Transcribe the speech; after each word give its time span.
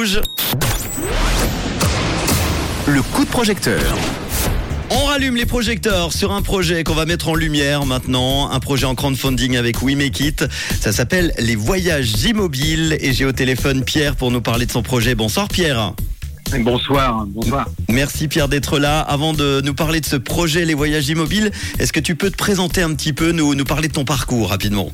Rouge. 0.00 0.20
Le 2.86 3.02
coup 3.02 3.24
de 3.24 3.30
projecteur. 3.30 3.82
On 4.90 5.06
rallume 5.06 5.34
les 5.34 5.44
projecteurs 5.44 6.12
sur 6.12 6.30
un 6.30 6.40
projet 6.40 6.84
qu'on 6.84 6.94
va 6.94 7.04
mettre 7.04 7.26
en 7.26 7.34
lumière 7.34 7.84
maintenant, 7.84 8.48
un 8.48 8.60
projet 8.60 8.86
en 8.86 8.94
crowdfunding 8.94 9.56
avec 9.56 9.82
We 9.82 9.96
Make 9.96 10.20
It. 10.20 10.44
Ça 10.78 10.92
s'appelle 10.92 11.34
les 11.40 11.56
voyages 11.56 12.12
immobiles 12.22 12.96
et 13.00 13.12
j'ai 13.12 13.24
au 13.24 13.32
téléphone 13.32 13.82
Pierre 13.82 14.14
pour 14.14 14.30
nous 14.30 14.40
parler 14.40 14.66
de 14.66 14.70
son 14.70 14.84
projet. 14.84 15.16
Bonsoir 15.16 15.48
Pierre. 15.48 15.94
Bonsoir, 16.60 17.26
bonsoir. 17.26 17.68
Merci 17.88 18.28
Pierre 18.28 18.46
d'être 18.46 18.78
là. 18.78 19.00
Avant 19.00 19.32
de 19.32 19.60
nous 19.64 19.74
parler 19.74 20.00
de 20.00 20.06
ce 20.06 20.14
projet 20.14 20.64
Les 20.64 20.74
Voyages 20.74 21.08
Immobiles, 21.08 21.50
est-ce 21.80 21.92
que 21.92 21.98
tu 21.98 22.14
peux 22.14 22.30
te 22.30 22.36
présenter 22.36 22.82
un 22.82 22.94
petit 22.94 23.12
peu, 23.12 23.32
nous, 23.32 23.56
nous 23.56 23.64
parler 23.64 23.88
de 23.88 23.94
ton 23.94 24.04
parcours 24.04 24.50
rapidement? 24.50 24.92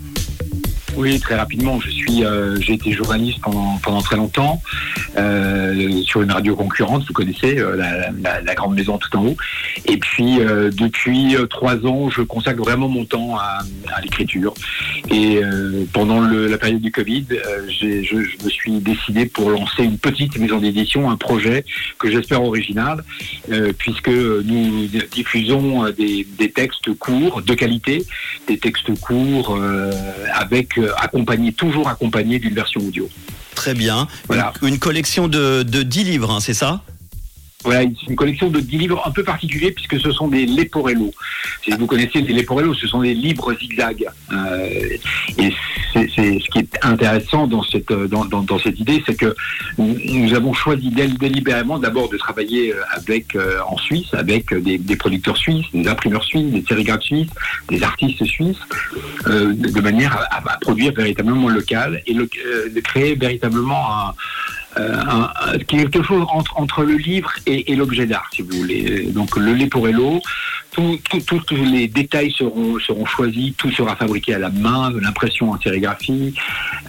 Oui, 0.96 1.18
très 1.20 1.34
rapidement. 1.34 1.80
Je 1.80 1.90
suis, 1.90 2.24
euh, 2.24 2.61
j'ai 2.61 2.74
été 2.74 2.92
journaliste 2.92 3.38
pendant 3.40 4.00
très 4.00 4.16
longtemps 4.16 4.62
euh, 5.16 6.02
sur 6.02 6.22
une 6.22 6.30
radio 6.30 6.54
concurrente. 6.56 7.04
Vous 7.07 7.12
connaissez 7.12 7.58
euh, 7.58 7.76
la, 8.22 8.54
grande 8.54 8.75
maison 8.75 8.99
tout 8.99 9.16
en 9.16 9.26
haut. 9.26 9.36
Et 9.86 9.96
puis 9.96 10.38
depuis 10.38 11.36
trois 11.50 11.76
ans, 11.86 12.08
je 12.08 12.22
consacre 12.22 12.62
vraiment 12.62 12.88
mon 12.88 13.04
temps 13.04 13.36
à, 13.36 13.61
l'écriture. 14.02 14.54
Et 15.11 15.40
pendant 15.93 16.21
la 16.21 16.57
période 16.57 16.80
du 16.80 16.93
Covid, 16.93 17.26
je, 17.68 18.44
me 18.44 18.49
suis 18.49 18.79
décidé 18.79 19.26
pour 19.26 19.50
lancer 19.50 19.82
une 19.82 19.99
petite 19.99 20.38
maison 20.38 20.58
d'édition, 20.58 21.11
un 21.11 21.16
projet 21.16 21.64
que 21.99 22.11
j'espère 22.11 22.44
original, 22.44 23.02
puisque 23.79 24.08
nous 24.08 24.86
diffusons 25.11 25.90
des, 25.90 26.26
textes 26.54 26.94
courts 26.94 27.43
de 27.43 27.54
qualité, 27.54 28.04
des 28.46 28.58
textes 28.58 28.94
courts 29.00 29.58
avec 30.32 30.79
accompagné, 30.96 31.52
toujours 31.52 31.88
accompagné 31.88 32.38
d'une 32.38 32.55
version 32.55 32.80
audio. 32.80 33.08
Très 33.55 33.74
bien. 33.74 34.08
Voilà. 34.27 34.52
Une, 34.62 34.69
une 34.69 34.78
collection 34.78 35.28
de, 35.28 35.62
de 35.62 35.83
10 35.83 36.05
livres, 36.05 36.30
hein, 36.30 36.41
c'est 36.41 36.55
ça? 36.55 36.83
Voilà, 37.64 37.83
c'est 37.98 38.11
une 38.11 38.17
collection 38.17 38.50
de 38.50 38.61
10 38.61 38.78
livres 38.78 39.03
un 39.06 39.11
peu 39.11 39.25
particuliers 39.25 39.72
puisque 39.72 39.98
ce 39.98 40.12
sont 40.12 40.28
des 40.28 40.47
Leporello. 40.47 41.12
Si 41.62 41.70
vous 41.70 41.86
connaissez 41.86 42.20
les 42.20 42.34
Leporello, 42.34 42.75
ce 42.75 42.86
sont 42.86 43.02
des 43.02 43.14
livres 43.14 43.55
zigzag. 43.55 44.06
Euh, 44.33 44.97
et 45.38 45.52
c'est 45.92 46.08
ce 46.08 46.50
qui 46.50 46.58
est 46.58 46.78
intéressant 46.83 47.47
dans 47.47 47.62
cette 47.62 47.92
dans, 47.92 48.25
dans, 48.25 48.42
dans 48.42 48.58
cette 48.58 48.78
idée, 48.78 49.03
c'est 49.06 49.16
que 49.16 49.34
nous 49.78 50.34
avons 50.34 50.53
choisi 50.53 50.91
délibérément 50.91 51.78
d'abord 51.78 52.08
de 52.08 52.16
travailler 52.16 52.75
avec 52.91 53.34
euh, 53.34 53.58
en 53.66 53.78
Suisse 53.78 54.12
avec 54.12 54.53
des, 54.55 54.78
des, 54.78 54.97
producteurs 54.97 55.36
suisses, 55.36 55.66
des 55.72 55.88
imprimeurs 55.88 56.25
suisses, 56.25 56.53
des 56.53 56.64
sérigraphes 56.66 57.03
suisses, 57.03 57.31
des 57.69 57.83
artistes 57.83 58.25
suisses, 58.25 58.60
euh, 59.27 59.53
de 59.55 59.81
manière 59.81 60.16
à, 60.31 60.36
à, 60.36 60.58
produire 60.58 60.92
véritablement 60.92 61.48
local 61.48 62.03
et 62.06 62.14
le, 62.14 62.28
euh, 62.47 62.69
de 62.69 62.81
créer 62.81 63.14
véritablement 63.14 63.92
un 63.92 64.08
euh, 64.08 64.12
un, 64.77 65.58
quelque 65.67 66.03
chose 66.03 66.27
entre, 66.30 66.58
entre 66.58 66.83
le 66.83 66.97
livre 66.97 67.33
et, 67.47 67.72
et 67.72 67.77
l'objet 67.77 68.06
d'art, 68.06 68.28
si 68.33 68.42
vous 68.42 68.56
voulez. 68.56 69.08
Donc 69.12 69.36
le 69.36 69.53
lait 69.55 69.66
pour 69.66 69.89
Hello, 69.89 70.20
tous 70.75 71.56
les 71.64 71.89
détails 71.89 72.33
seront, 72.33 72.78
seront 72.81 73.06
choisis, 73.06 73.55
tout 73.56 73.70
sera 73.70 73.97
fabriqué 73.97 74.34
à 74.34 74.39
la 74.39 74.50
main, 74.50 74.92
l'impression 75.00 75.53
en 75.53 75.61
sérigraphie, 75.61 76.34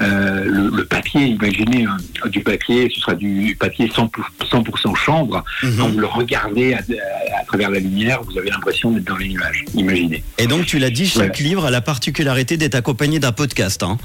euh, 0.01 0.43
le, 0.45 0.69
le, 0.75 0.85
papier, 0.85 1.25
imaginez 1.25 1.85
hein, 1.85 1.97
du 2.29 2.41
papier, 2.41 2.89
ce 2.93 3.01
sera 3.01 3.15
du 3.15 3.55
papier 3.59 3.87
100%, 3.87 4.09
100 4.49 4.95
chambre. 4.95 5.43
Mm 5.61 5.67
-hmm. 5.67 5.77
Quand 5.77 5.89
vous 5.89 5.99
le 5.99 6.07
regardez 6.07 6.73
à, 6.73 6.77
à, 6.79 7.41
à 7.41 7.45
travers 7.45 7.69
la 7.69 7.79
lumière, 7.79 8.21
vous 8.23 8.37
avez 8.37 8.49
l'impression 8.49 8.91
d'être 8.91 9.05
dans 9.05 9.17
les 9.17 9.29
nuages, 9.29 9.63
imaginez. 9.75 10.23
Et 10.37 10.47
donc 10.47 10.65
tu 10.65 10.79
l'as 10.79 10.89
dit, 10.99 11.07
chaque 11.07 11.37
ouais. 11.37 11.49
livre 11.49 11.65
a 11.65 11.71
la 11.71 11.81
particularité 11.81 12.57
d'être 12.57 12.75
accompagné 12.75 13.19
d'un 13.19 13.31
podcast. 13.31 13.83
Hein 13.83 13.97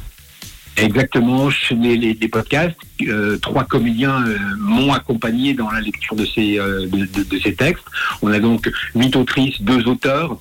Exactement, 0.76 1.48
les, 1.70 1.96
les, 1.96 2.14
les 2.14 2.28
podcasts. 2.28 2.76
Euh, 3.02 3.38
trois 3.38 3.64
comédiens 3.64 4.24
euh, 4.26 4.36
m'ont 4.58 4.92
accompagné 4.92 5.54
dans 5.54 5.70
la 5.70 5.80
lecture 5.80 6.16
de 6.16 6.24
ces, 6.24 6.58
euh, 6.58 6.86
de, 6.86 7.38
ces 7.38 7.54
textes. 7.54 7.84
On 8.22 8.32
a 8.32 8.38
donc 8.38 8.70
huit 8.94 9.14
autrices, 9.16 9.60
deux 9.62 9.86
auteurs 9.88 10.38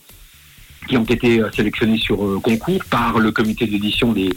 qui 0.87 0.97
ont 0.97 1.03
été 1.03 1.39
sélectionnés 1.55 1.99
sur 1.99 2.41
concours 2.41 2.83
par 2.85 3.19
le 3.19 3.31
comité 3.31 3.67
d'édition 3.67 4.11
des 4.11 4.29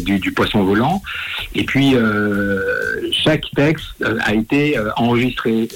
du, 0.00 0.32
poisson 0.32 0.64
volant. 0.64 1.02
Et 1.54 1.62
puis 1.62 1.94
chaque 3.12 3.44
texte 3.54 3.84
a 4.24 4.34
été 4.34 4.76
enregistré 4.96 5.68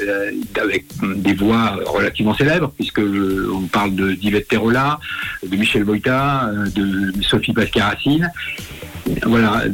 avec 0.60 0.86
des 1.02 1.34
voix 1.34 1.78
relativement 1.86 2.34
célèbres, 2.34 2.72
puisque 2.74 2.98
on 2.98 3.66
parle 3.66 3.94
de 3.94 4.12
d'Yvette 4.14 4.48
Terola, 4.48 4.98
de 5.46 5.54
Michel 5.54 5.84
Boita, 5.84 6.50
de 6.74 7.12
Sophie 7.22 7.52
Pascaracine 7.52 8.32
voilà, 9.26 9.64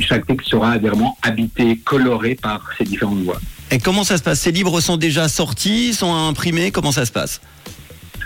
chaque 0.00 0.26
texte 0.26 0.48
sera 0.48 0.78
vraiment 0.78 1.16
habité, 1.22 1.76
coloré 1.78 2.34
par 2.34 2.60
ces 2.76 2.84
différentes 2.84 3.22
voix. 3.22 3.40
Et 3.70 3.78
comment 3.78 4.04
ça 4.04 4.16
se 4.16 4.22
passe? 4.22 4.40
Ces 4.40 4.52
livres 4.52 4.80
sont 4.80 4.96
déjà 4.96 5.28
sortis, 5.28 5.92
sont 5.92 6.14
imprimés? 6.14 6.70
Comment 6.70 6.92
ça 6.92 7.04
se 7.04 7.12
passe? 7.12 7.40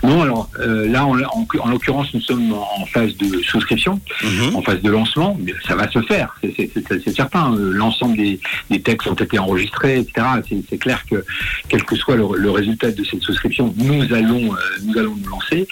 Non, 0.03 0.23
alors 0.23 0.51
euh, 0.59 0.89
là, 0.89 1.07
en, 1.07 1.17
en, 1.17 1.47
en 1.61 1.69
l'occurrence, 1.69 2.13
nous 2.13 2.21
sommes 2.21 2.53
en 2.53 2.87
phase 2.87 3.17
de 3.19 3.41
souscription, 3.43 4.01
-hmm. 4.23 4.57
en 4.57 4.63
phase 4.63 4.83
de 4.83 4.91
lancement. 4.91 5.39
Ça 5.69 5.77
va 5.77 5.89
se 5.91 6.01
faire, 6.03 6.29
c'est 6.43 7.15
certain. 7.15 7.55
L'ensemble 7.57 8.17
des, 8.17 8.41
des, 8.71 8.81
textes 8.83 9.09
ont 9.09 9.15
été 9.15 9.39
enregistrés, 9.39 10.01
etc. 10.01 10.27
C'est 10.69 10.79
clair 10.79 11.05
que, 11.09 11.25
quel 11.69 11.85
que 11.85 11.95
soit 11.95 12.17
le, 12.17 12.27
le, 12.37 12.51
résultat 12.51 12.91
de 12.91 13.05
cette 13.05 13.23
souscription, 13.23 13.73
nous 13.77 14.03
allons, 14.13 14.45
euh, 14.53 14.59
nous 14.85 14.99
allons 14.99 15.17
nous 15.23 15.31
lancer. 15.37 15.69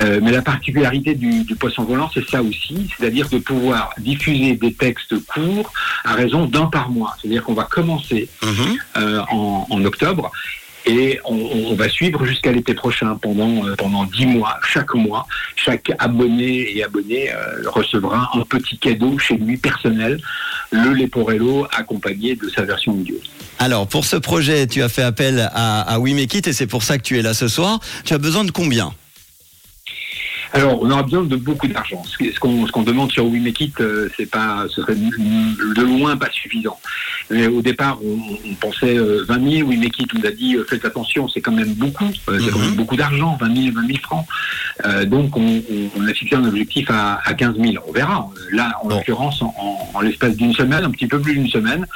Euh, 0.00 0.20
mais 0.22 0.32
la 0.32 0.42
particularité 0.42 1.14
du, 1.14 1.44
du 1.44 1.54
poisson 1.56 1.84
volant, 1.84 2.10
c'est 2.12 2.28
ça 2.28 2.42
aussi, 2.42 2.88
c'est-à-dire 2.96 3.28
de 3.28 3.38
pouvoir 3.38 3.90
diffuser 3.98 4.54
des 4.54 4.72
textes 4.72 5.14
courts 5.26 5.72
à 6.04 6.14
raison 6.14 6.46
d'un 6.46 6.66
par 6.66 6.90
mois. 6.90 7.16
C'est-à-dire 7.20 7.42
qu'on 7.44 7.54
va 7.54 7.64
commencer 7.64 8.28
mm 8.42 8.48
-hmm. 8.48 9.24
en, 9.30 9.66
en 9.68 9.84
octobre 9.84 10.30
et 10.86 11.20
on, 11.24 11.34
on, 11.34 11.74
va 11.74 11.88
suivre 11.88 12.24
jusqu'à 12.24 12.52
l'été 12.52 12.74
prochain 12.74 13.16
pendant 13.20 13.66
euh, 13.66 13.74
pendant 13.76 14.04
dix 14.04 14.26
mois. 14.26 14.58
Chaque 14.72 14.94
mois, 14.94 15.26
chaque 15.56 15.92
abonné 15.98 16.76
et 16.76 16.84
abonné 16.84 17.30
euh, 17.30 17.68
recevra 17.68 18.30
un 18.34 18.40
petit 18.42 18.78
cadeau 18.78 19.18
chez 19.18 19.36
lui 19.36 19.56
personnel, 19.56 20.20
le 20.70 20.92
Leporello 20.94 21.66
accompagné 21.76 22.36
de 22.36 22.48
sa 22.48 22.62
version 22.62 22.92
audio. 22.92 23.16
Alors 23.58 23.86
pour 23.86 24.04
ce 24.04 24.16
projet, 24.16 24.66
tu 24.66 24.82
as 24.82 24.88
fait 24.88 25.02
appel 25.02 25.50
à, 25.52 25.94
à 25.94 25.98
et 26.00 26.52
c'est 26.52 26.66
pour 26.66 26.82
ça 26.82 26.96
que 26.98 27.02
tu 27.02 27.18
es 27.18 27.22
là 27.22 27.34
ce 27.34 27.48
soir. 27.48 27.78
Tu 28.04 28.14
as 28.14 28.18
besoin 28.18 28.44
de 28.44 28.50
combien? 28.50 28.92
Alors, 30.52 30.82
on 30.82 30.90
aura 30.90 31.02
besoin 31.02 31.22
de 31.22 31.36
beaucoup 31.36 31.68
d'argent. 31.68 32.02
Ce 32.04 32.40
qu'on 32.40 32.64
qu 32.66 32.84
demande 32.84 33.12
sur 33.12 33.26
We 33.26 33.40
Make 33.40 33.60
It, 33.60 33.80
euh, 33.80 34.08
c'est 34.16 34.26
pas, 34.26 34.66
ce 34.68 34.82
serait 34.82 34.96
de 34.96 35.82
loin 35.82 36.16
pas 36.16 36.30
suffisant. 36.32 36.78
Mais 37.30 37.46
au 37.46 37.62
départ, 37.62 37.98
on, 38.04 38.18
on 38.50 38.54
pensait 38.54 38.98
euh, 38.98 39.24
20 39.28 39.50
000. 39.58 39.68
We 39.68 39.78
Make 39.78 40.00
It 40.00 40.12
nous 40.14 40.26
a 40.26 40.32
dit 40.32 40.56
euh, 40.56 40.64
faites 40.68 40.84
attention, 40.84 41.28
c'est 41.28 41.40
quand 41.40 41.52
même 41.52 41.74
beaucoup, 41.74 42.04
euh, 42.06 42.10
c'est 42.26 42.32
mm 42.32 42.38
-hmm. 42.38 42.50
quand 42.52 42.58
même 42.58 42.74
beaucoup 42.74 42.96
d'argent, 42.96 43.36
20 43.40 43.54
000, 43.54 43.74
20 43.74 43.86
000 43.86 43.98
francs. 44.02 44.26
Euh, 44.84 45.04
donc, 45.04 45.36
on, 45.36 45.62
on, 45.96 46.06
a 46.08 46.14
fixé 46.14 46.34
un 46.34 46.44
objectif 46.44 46.90
à, 46.90 47.20
à 47.24 47.34
15 47.34 47.56
000. 47.56 47.84
On 47.86 47.92
verra. 47.92 48.28
Là, 48.52 48.66
en 48.82 48.88
l'occurrence, 48.88 49.42
en, 49.42 49.54
en, 49.56 49.98
en 49.98 50.00
l'espace 50.00 50.34
d'une 50.36 50.54
semaine, 50.54 50.82
un 50.84 50.90
petit 50.90 51.06
peu 51.06 51.20
plus 51.20 51.34
d'une 51.34 51.48
semaine, 51.48 51.86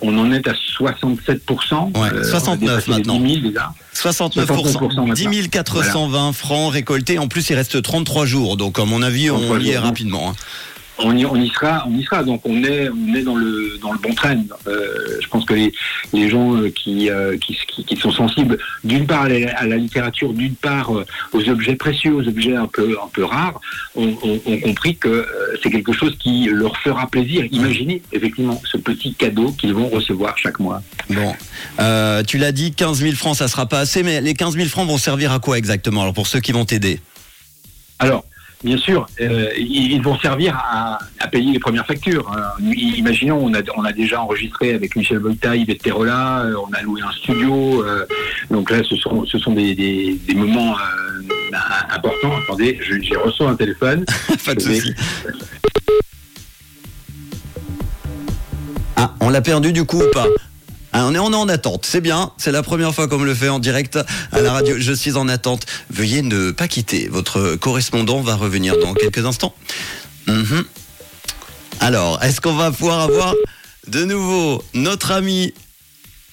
on 0.00 0.18
en 0.18 0.32
est 0.32 0.46
à 0.48 0.54
67%. 0.82 1.96
Ouais, 1.98 2.24
69 2.24 2.88
maintenant. 2.88 3.18
10 3.18 3.34
000 3.34 3.48
déjà. 3.48 3.72
69%, 3.94 4.46
69% 4.46 5.14
10 5.14 5.48
420 5.48 6.08
voilà. 6.08 6.32
francs 6.32 6.72
récoltés. 6.72 7.18
En 7.18 7.28
plus, 7.28 7.50
il 7.50 7.54
reste 7.54 7.82
33 7.82 8.26
jours. 8.26 8.56
Donc, 8.56 8.78
à 8.78 8.84
mon 8.84 9.02
avis, 9.02 9.30
on 9.30 9.58
y 9.58 9.70
est 9.70 9.78
rapidement. 9.78 10.30
Hein. 10.30 10.34
On 10.98 11.16
y, 11.16 11.24
on 11.24 11.36
y, 11.36 11.48
sera, 11.48 11.84
on 11.88 11.96
y 11.96 12.04
sera. 12.04 12.22
Donc 12.22 12.42
on 12.44 12.62
est, 12.64 12.88
on 12.88 13.14
est 13.14 13.22
dans 13.22 13.36
le 13.36 13.78
dans 13.80 13.92
le 13.92 13.98
bon 13.98 14.14
train. 14.14 14.36
Euh, 14.66 15.18
je 15.20 15.28
pense 15.28 15.44
que 15.44 15.54
les, 15.54 15.72
les 16.12 16.28
gens 16.28 16.54
qui, 16.74 17.10
euh, 17.10 17.36
qui, 17.38 17.56
qui, 17.66 17.84
qui, 17.84 17.96
sont 17.96 18.12
sensibles, 18.12 18.58
d'une 18.84 19.06
part 19.06 19.22
à 19.22 19.28
la, 19.28 19.58
à 19.58 19.66
la 19.66 19.76
littérature, 19.76 20.32
d'une 20.32 20.54
part 20.54 20.94
euh, 20.96 21.04
aux 21.32 21.48
objets 21.48 21.76
précieux, 21.76 22.14
aux 22.14 22.26
objets 22.26 22.56
un 22.56 22.66
peu 22.66 22.96
un 23.02 23.08
peu 23.08 23.24
rares, 23.24 23.60
ont, 23.96 24.12
compris 24.62 24.96
que 24.96 25.08
euh, 25.08 25.24
c'est 25.62 25.70
quelque 25.70 25.92
chose 25.92 26.16
qui 26.18 26.48
leur 26.50 26.76
fera 26.78 27.06
plaisir. 27.06 27.46
Imaginez 27.50 28.02
effectivement 28.12 28.60
ce 28.64 28.76
petit 28.76 29.14
cadeau 29.14 29.52
qu'ils 29.52 29.74
vont 29.74 29.88
recevoir 29.88 30.36
chaque 30.38 30.58
mois. 30.60 30.82
Bon, 31.10 31.34
euh, 31.80 32.22
tu 32.22 32.38
l'as 32.38 32.52
dit, 32.52 32.72
15 32.72 32.98
000 32.98 33.14
francs, 33.14 33.36
ça 33.36 33.48
sera 33.48 33.66
pas 33.66 33.80
assez, 33.80 34.02
mais 34.02 34.20
les 34.20 34.34
15 34.34 34.54
000 34.56 34.68
francs 34.68 34.88
vont 34.88 34.98
servir 34.98 35.32
à 35.32 35.38
quoi 35.38 35.58
exactement 35.58 36.02
Alors 36.02 36.14
pour 36.14 36.26
ceux 36.26 36.40
qui 36.40 36.52
vont 36.52 36.64
t'aider? 36.64 37.00
Alors, 37.98 38.24
Bien 38.64 38.76
sûr, 38.76 39.06
euh, 39.20 39.50
ils 39.58 40.00
vont 40.02 40.16
servir 40.18 40.56
à, 40.56 40.98
à, 41.18 41.26
payer 41.26 41.52
les 41.52 41.58
premières 41.58 41.86
factures. 41.86 42.30
Euh, 42.32 42.72
imaginons, 42.74 43.40
on 43.42 43.52
a, 43.54 43.60
on 43.76 43.84
a 43.84 43.92
déjà 43.92 44.22
enregistré 44.22 44.72
avec 44.72 44.94
Michel 44.94 45.18
Volta, 45.18 45.56
Yvette 45.56 45.82
Terola, 45.82 46.42
euh, 46.44 46.54
on 46.64 46.72
a 46.72 46.80
loué 46.82 47.00
un 47.02 47.10
studio. 47.10 47.84
Euh, 47.84 48.06
donc 48.50 48.70
là, 48.70 48.78
ce 48.88 48.94
sont, 48.94 49.26
ce 49.26 49.38
sont 49.38 49.52
des, 49.52 49.74
des, 49.74 50.16
des 50.28 50.34
moments 50.34 50.76
euh, 50.76 51.56
importants. 51.90 52.36
Attendez, 52.44 52.78
j'ai 53.00 53.16
reçu 53.16 53.42
un 53.42 53.56
téléphone. 53.56 54.04
Pas 54.46 54.54
de 54.54 54.60
souci. 54.60 54.94
Ah, 58.94 59.12
on 59.20 59.30
l'a 59.30 59.40
perdu 59.40 59.72
du 59.72 59.84
coup 59.84 60.00
ou 60.00 60.10
pas? 60.12 60.26
On 60.94 61.14
est 61.14 61.18
en, 61.18 61.32
en 61.32 61.48
attente, 61.48 61.86
c'est 61.86 62.00
bien. 62.00 62.32
C'est 62.36 62.52
la 62.52 62.62
première 62.62 62.94
fois 62.94 63.08
qu'on 63.08 63.22
le 63.22 63.34
fait 63.34 63.48
en 63.48 63.58
direct 63.58 63.98
à 64.30 64.40
la 64.40 64.52
radio. 64.52 64.76
Je 64.78 64.92
suis 64.92 65.16
en 65.16 65.28
attente. 65.28 65.66
Veuillez 65.90 66.22
ne 66.22 66.50
pas 66.50 66.68
quitter. 66.68 67.08
Votre 67.08 67.56
correspondant 67.56 68.20
va 68.20 68.34
revenir 68.34 68.78
dans 68.78 68.94
quelques 68.94 69.24
instants. 69.24 69.54
Mmh. 70.26 70.62
Alors, 71.80 72.22
est-ce 72.22 72.40
qu'on 72.40 72.54
va 72.54 72.70
pouvoir 72.70 73.00
avoir 73.00 73.34
de 73.88 74.04
nouveau 74.04 74.62
notre 74.74 75.10
ami 75.10 75.52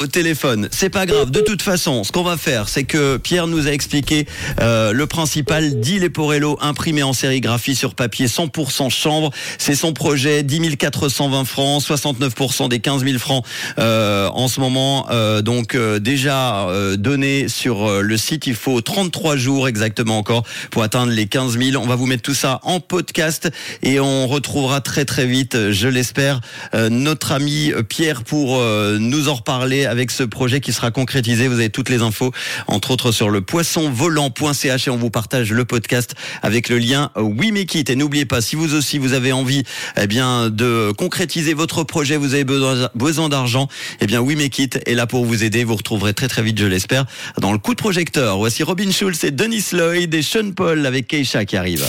au 0.01 0.07
téléphone. 0.07 0.69
C'est 0.71 0.89
pas 0.89 1.05
grave. 1.05 1.29
De 1.29 1.41
toute 1.41 1.61
façon, 1.61 2.03
ce 2.03 2.11
qu'on 2.11 2.23
va 2.23 2.37
faire, 2.37 2.69
c'est 2.69 2.85
que 2.85 3.17
Pierre 3.17 3.47
nous 3.47 3.67
a 3.67 3.71
expliqué 3.71 4.25
euh, 4.61 4.93
le 4.93 5.07
principal. 5.07 5.79
10 5.79 5.99
Leporello 5.99 6.57
imprimé 6.61 7.03
en 7.03 7.13
sérigraphie 7.13 7.75
sur 7.75 7.95
papier, 7.95 8.27
100% 8.27 8.89
chambre. 8.89 9.31
C'est 9.57 9.75
son 9.75 9.93
projet. 9.93 10.43
10 10.43 10.77
420 10.77 11.45
francs, 11.45 11.83
69% 11.83 12.69
des 12.69 12.79
15 12.79 13.03
000 13.03 13.19
francs 13.19 13.45
euh, 13.77 14.29
en 14.29 14.47
ce 14.47 14.59
moment. 14.59 15.07
Euh, 15.11 15.41
donc 15.41 15.75
euh, 15.75 15.99
déjà 15.99 16.67
euh, 16.69 16.95
donné 16.95 17.49
sur 17.49 17.89
euh, 17.89 18.01
le 18.01 18.17
site. 18.17 18.47
Il 18.47 18.55
faut 18.55 18.79
33 18.81 19.35
jours 19.35 19.67
exactement 19.67 20.17
encore 20.17 20.43
pour 20.71 20.83
atteindre 20.83 21.11
les 21.11 21.27
15 21.27 21.57
000. 21.57 21.81
On 21.81 21.87
va 21.87 21.95
vous 21.95 22.05
mettre 22.05 22.23
tout 22.23 22.33
ça 22.33 22.59
en 22.63 22.79
podcast 22.79 23.49
et 23.83 23.99
on 23.99 24.27
retrouvera 24.27 24.79
très 24.79 25.05
très 25.05 25.25
vite, 25.25 25.71
je 25.71 25.87
l'espère, 25.87 26.41
notre 26.73 27.31
ami 27.31 27.71
Pierre 27.87 28.23
pour 28.23 28.61
nous 28.99 29.29
en 29.29 29.35
reparler 29.35 29.88
avec 29.89 30.11
ce 30.11 30.23
projet 30.23 30.59
qui 30.59 30.73
sera 30.73 30.91
concrétisé. 30.91 31.47
Vous 31.47 31.55
avez 31.55 31.69
toutes 31.69 31.89
les 31.89 32.01
infos, 32.01 32.31
entre 32.67 32.91
autres 32.91 33.11
sur 33.11 33.29
le 33.29 33.41
poissonvolant.ch 33.41 34.87
et 34.87 34.91
on 34.91 34.97
vous 34.97 35.09
partage 35.09 35.51
le 35.51 35.65
podcast 35.65 36.15
avec 36.41 36.69
le 36.69 36.77
lien 36.77 37.11
We 37.15 37.51
Make 37.51 37.75
It. 37.75 37.89
Et 37.89 37.95
n'oubliez 37.95 38.25
pas, 38.25 38.41
si 38.41 38.55
vous 38.55 38.75
aussi 38.75 38.97
vous 38.97 39.13
avez 39.13 39.31
envie 39.31 39.63
eh 39.99 40.07
bien, 40.07 40.49
de 40.49 40.91
concrétiser 40.97 41.53
votre 41.53 41.83
projet, 41.83 42.17
vous 42.17 42.33
avez 42.33 42.43
besoin, 42.43 43.29
d'argent, 43.29 43.67
eh 43.99 44.07
bien 44.07 44.21
We 44.21 44.37
Make 44.37 44.59
It 44.59 44.79
est 44.85 44.95
là 44.95 45.07
pour 45.07 45.25
vous 45.25 45.43
aider. 45.43 45.63
Vous 45.63 45.75
retrouverez 45.75 46.13
très 46.13 46.27
très 46.27 46.41
vite, 46.41 46.59
je 46.59 46.65
l'espère, 46.65 47.05
dans 47.39 47.51
le 47.51 47.57
coup 47.57 47.73
de 47.73 47.79
projecteur. 47.81 48.37
Voici 48.37 48.63
Robin 48.63 48.91
Schulz 48.91 49.23
et 49.23 49.31
Denis 49.31 49.65
Lloyd 49.73 50.13
et 50.13 50.21
Sean 50.21 50.51
Paul 50.55 50.85
avec 50.85 51.07
Keisha 51.07 51.45
qui 51.45 51.57
arrive. 51.57 51.85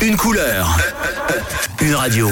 Une 0.00 0.16
couleur. 0.16 0.76
Une 1.80 1.94
radio. 1.94 2.28